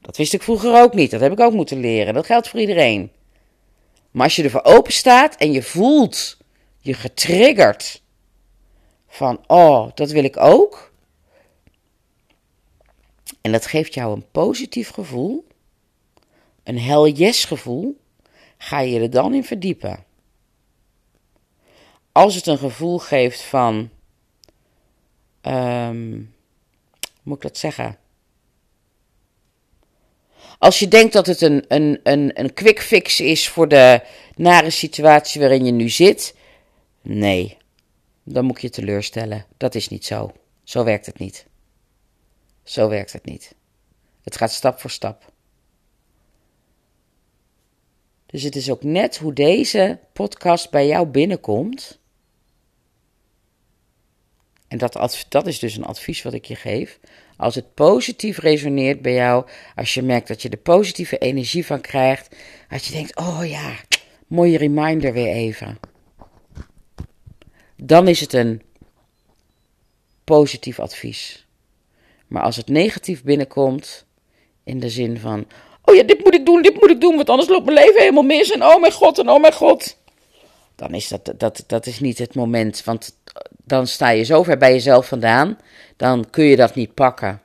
Dat 0.00 0.16
wist 0.16 0.34
ik 0.34 0.42
vroeger 0.42 0.82
ook 0.82 0.94
niet. 0.94 1.10
Dat 1.10 1.20
heb 1.20 1.32
ik 1.32 1.40
ook 1.40 1.52
moeten 1.52 1.80
leren. 1.80 2.14
Dat 2.14 2.26
geldt 2.26 2.48
voor 2.48 2.60
iedereen. 2.60 3.10
Maar 4.10 4.24
als 4.24 4.36
je 4.36 4.42
ervoor 4.42 4.64
open 4.64 4.92
staat 4.92 5.36
en 5.36 5.52
je 5.52 5.62
voelt 5.62 6.36
je 6.80 6.94
getriggerd 6.94 8.02
van, 9.08 9.44
oh, 9.46 9.88
dat 9.94 10.10
wil 10.10 10.24
ik 10.24 10.36
ook. 10.36 10.87
En 13.40 13.52
dat 13.52 13.66
geeft 13.66 13.94
jou 13.94 14.16
een 14.16 14.30
positief 14.30 14.90
gevoel, 14.90 15.46
een 16.62 16.78
hell 16.78 17.10
yes 17.10 17.44
gevoel, 17.44 18.00
ga 18.58 18.80
je 18.80 19.00
er 19.00 19.10
dan 19.10 19.34
in 19.34 19.44
verdiepen. 19.44 20.04
Als 22.12 22.34
het 22.34 22.46
een 22.46 22.58
gevoel 22.58 22.98
geeft 22.98 23.42
van, 23.42 23.90
um, 25.42 26.34
moet 27.22 27.36
ik 27.36 27.42
dat 27.42 27.58
zeggen? 27.58 27.98
Als 30.58 30.78
je 30.78 30.88
denkt 30.88 31.12
dat 31.12 31.26
het 31.26 31.40
een, 31.40 31.64
een, 31.68 32.00
een, 32.02 32.40
een 32.40 32.54
quick 32.54 32.82
fix 32.82 33.20
is 33.20 33.48
voor 33.48 33.68
de 33.68 34.02
nare 34.36 34.70
situatie 34.70 35.40
waarin 35.40 35.64
je 35.64 35.72
nu 35.72 35.88
zit, 35.88 36.34
nee, 37.02 37.56
dan 38.22 38.44
moet 38.44 38.60
je 38.60 38.70
teleurstellen. 38.70 39.46
Dat 39.56 39.74
is 39.74 39.88
niet 39.88 40.04
zo. 40.04 40.32
Zo 40.64 40.84
werkt 40.84 41.06
het 41.06 41.18
niet. 41.18 41.46
Zo 42.68 42.88
werkt 42.88 43.12
het 43.12 43.24
niet. 43.24 43.54
Het 44.22 44.36
gaat 44.36 44.52
stap 44.52 44.80
voor 44.80 44.90
stap. 44.90 45.32
Dus 48.26 48.42
het 48.42 48.56
is 48.56 48.70
ook 48.70 48.82
net 48.82 49.16
hoe 49.16 49.32
deze 49.32 49.98
podcast 50.12 50.70
bij 50.70 50.86
jou 50.86 51.06
binnenkomt. 51.06 51.98
En 54.68 54.78
dat, 54.78 55.24
dat 55.28 55.46
is 55.46 55.58
dus 55.58 55.76
een 55.76 55.84
advies 55.84 56.22
wat 56.22 56.32
ik 56.32 56.44
je 56.44 56.54
geef. 56.54 56.98
Als 57.36 57.54
het 57.54 57.74
positief 57.74 58.38
resoneert 58.38 59.02
bij 59.02 59.14
jou, 59.14 59.48
als 59.74 59.94
je 59.94 60.02
merkt 60.02 60.28
dat 60.28 60.42
je 60.42 60.48
er 60.48 60.56
positieve 60.56 61.18
energie 61.18 61.66
van 61.66 61.80
krijgt, 61.80 62.36
als 62.70 62.86
je 62.86 62.92
denkt: 62.92 63.16
oh 63.16 63.40
ja, 63.44 63.76
mooie 64.26 64.58
reminder 64.58 65.12
weer 65.12 65.32
even. 65.32 65.78
Dan 67.76 68.08
is 68.08 68.20
het 68.20 68.32
een 68.32 68.62
positief 70.24 70.78
advies. 70.78 71.47
Maar 72.28 72.42
als 72.42 72.56
het 72.56 72.68
negatief 72.68 73.22
binnenkomt, 73.22 74.06
in 74.64 74.80
de 74.80 74.88
zin 74.88 75.18
van: 75.18 75.46
oh 75.84 75.94
ja, 75.94 76.02
dit 76.02 76.24
moet 76.24 76.34
ik 76.34 76.46
doen, 76.46 76.62
dit 76.62 76.74
moet 76.74 76.90
ik 76.90 77.00
doen, 77.00 77.16
want 77.16 77.30
anders 77.30 77.48
loopt 77.48 77.64
mijn 77.64 77.76
leven 77.76 78.00
helemaal 78.00 78.22
mis. 78.22 78.50
En 78.50 78.64
oh 78.64 78.80
mijn 78.80 78.92
god, 78.92 79.18
en 79.18 79.28
oh 79.28 79.40
mijn 79.40 79.52
god. 79.52 79.96
Dan 80.76 80.94
is 80.94 81.08
dat, 81.08 81.32
dat, 81.36 81.64
dat 81.66 81.86
is 81.86 82.00
niet 82.00 82.18
het 82.18 82.34
moment, 82.34 82.84
want 82.84 83.16
dan 83.64 83.86
sta 83.86 84.08
je 84.08 84.22
zo 84.22 84.42
ver 84.42 84.58
bij 84.58 84.72
jezelf 84.72 85.08
vandaan, 85.08 85.58
dan 85.96 86.30
kun 86.30 86.44
je 86.44 86.56
dat 86.56 86.74
niet 86.74 86.94
pakken. 86.94 87.42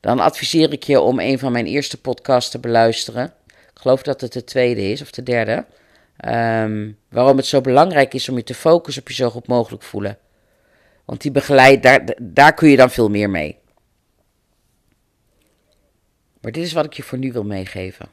Dan 0.00 0.20
adviseer 0.20 0.72
ik 0.72 0.82
je 0.82 1.00
om 1.00 1.20
een 1.20 1.38
van 1.38 1.52
mijn 1.52 1.66
eerste 1.66 2.00
podcasts 2.00 2.50
te 2.50 2.58
beluisteren. 2.58 3.32
Ik 3.46 3.82
geloof 3.82 4.02
dat 4.02 4.20
het 4.20 4.32
de 4.32 4.44
tweede 4.44 4.90
is 4.90 5.02
of 5.02 5.10
de 5.10 5.22
derde. 5.22 5.64
Ehm, 6.16 6.90
waarom 7.08 7.36
het 7.36 7.46
zo 7.46 7.60
belangrijk 7.60 8.14
is 8.14 8.28
om 8.28 8.36
je 8.36 8.42
te 8.42 8.54
focussen 8.54 9.02
op 9.02 9.08
je 9.08 9.14
zo 9.14 9.30
goed 9.30 9.46
mogelijk 9.46 9.82
voelen. 9.82 10.18
Want 11.06 11.20
die 11.20 11.30
begeleid, 11.30 11.82
daar, 11.82 12.16
daar 12.22 12.54
kun 12.54 12.68
je 12.68 12.76
dan 12.76 12.90
veel 12.90 13.08
meer 13.08 13.30
mee. 13.30 13.58
Maar 16.40 16.52
dit 16.52 16.64
is 16.64 16.72
wat 16.72 16.84
ik 16.84 16.92
je 16.92 17.02
voor 17.02 17.18
nu 17.18 17.32
wil 17.32 17.44
meegeven. 17.44 18.08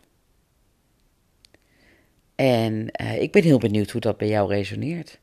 En 2.35 2.89
uh, 3.01 3.21
ik 3.21 3.31
ben 3.31 3.43
heel 3.43 3.57
benieuwd 3.57 3.91
hoe 3.91 4.01
dat 4.01 4.17
bij 4.17 4.27
jou 4.27 4.49
resoneert. 4.49 5.19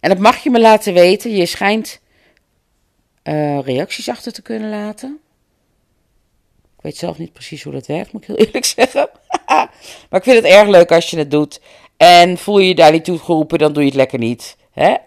En 0.00 0.08
dat 0.10 0.18
mag 0.18 0.42
je 0.42 0.50
me 0.50 0.60
laten 0.60 0.94
weten. 0.94 1.36
Je 1.36 1.46
schijnt 1.46 2.00
uh, 3.22 3.60
reacties 3.60 4.08
achter 4.08 4.32
te 4.32 4.42
kunnen 4.42 4.70
laten. 4.70 5.20
Ik 6.76 6.82
weet 6.82 6.96
zelf 6.96 7.18
niet 7.18 7.32
precies 7.32 7.62
hoe 7.62 7.72
dat 7.72 7.86
werkt, 7.86 8.12
moet 8.12 8.22
ik 8.22 8.28
heel 8.28 8.36
eerlijk 8.46 8.64
zeggen. 8.64 9.10
maar 10.08 10.20
ik 10.20 10.22
vind 10.22 10.36
het 10.36 10.52
erg 10.52 10.68
leuk 10.68 10.92
als 10.92 11.10
je 11.10 11.18
het 11.18 11.30
doet. 11.30 11.60
En 11.96 12.38
voel 12.38 12.58
je 12.58 12.68
je 12.68 12.74
daar 12.74 12.92
niet 12.92 13.04
toe 13.04 13.18
geroepen, 13.18 13.58
dan 13.58 13.72
doe 13.72 13.82
je 13.82 13.88
het 13.88 13.98
lekker 13.98 14.18
niet. 14.18 14.56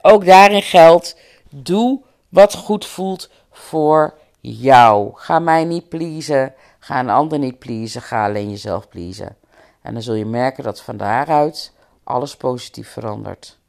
Ook 0.02 0.26
daarin 0.26 0.62
geldt, 0.62 1.18
doe 1.50 2.02
wat 2.30 2.56
goed 2.56 2.86
voelt 2.86 3.30
voor 3.52 4.18
jou. 4.40 5.12
Ga 5.14 5.40
mij 5.40 5.66
niet 5.66 5.90
pleasen, 5.90 6.54
ga 6.80 7.00
een 7.00 7.10
ander 7.10 7.40
niet 7.40 7.60
pleasen, 7.60 8.02
ga 8.02 8.26
alleen 8.26 8.50
jezelf 8.50 8.88
pleasen. 8.88 9.38
En 9.82 9.94
dan 9.94 10.02
zul 10.02 10.14
je 10.14 10.26
merken 10.26 10.64
dat 10.64 10.82
van 10.82 10.98
daaruit 10.98 11.74
alles 12.04 12.38
positief 12.38 12.90
verandert. 12.90 13.60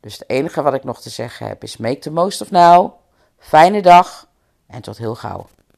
Dus 0.00 0.18
het 0.18 0.30
enige 0.30 0.62
wat 0.62 0.74
ik 0.74 0.84
nog 0.84 1.00
te 1.00 1.10
zeggen 1.10 1.46
heb 1.46 1.62
is: 1.62 1.76
make 1.76 1.98
the 1.98 2.10
most 2.10 2.40
of 2.40 2.50
now. 2.50 2.92
Fijne 3.38 3.82
dag 3.82 4.28
en 4.66 4.82
tot 4.82 4.98
heel 4.98 5.14
gauw. 5.14 5.46